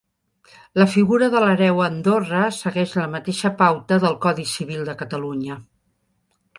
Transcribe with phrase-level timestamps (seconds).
[0.81, 5.65] La figura de l’hereu a Andorra segueix la mateixa pauta del Codi Civil de Catalunya.